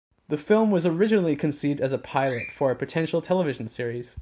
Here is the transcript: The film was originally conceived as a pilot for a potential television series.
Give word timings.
The 0.29 0.37
film 0.39 0.71
was 0.71 0.87
originally 0.87 1.35
conceived 1.35 1.79
as 1.79 1.93
a 1.93 1.99
pilot 1.99 2.47
for 2.55 2.71
a 2.71 2.75
potential 2.75 3.21
television 3.21 3.67
series. 3.67 4.17